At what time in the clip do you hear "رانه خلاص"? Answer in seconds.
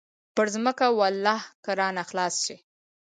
1.79-2.35